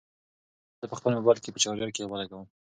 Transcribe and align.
زه 0.79 0.85
به 0.89 0.95
خپل 0.99 1.11
موبایل 1.17 1.39
په 1.55 1.59
چارجر 1.63 1.89
کې 1.95 2.09
ولګوم. 2.11 2.47